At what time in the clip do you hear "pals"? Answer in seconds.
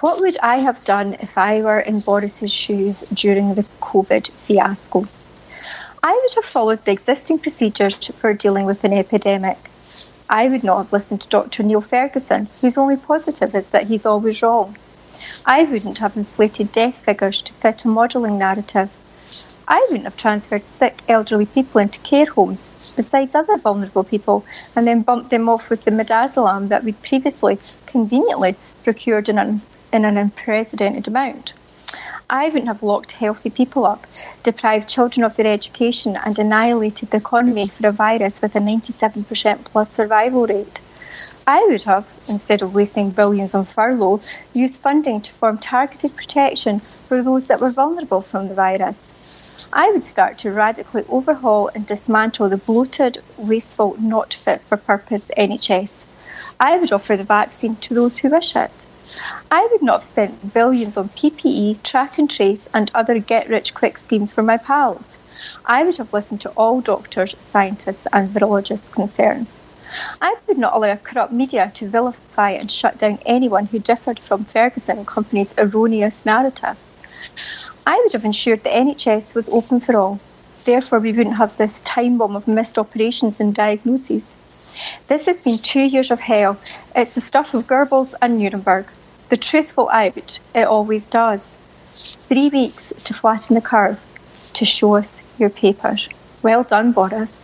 64.56-65.12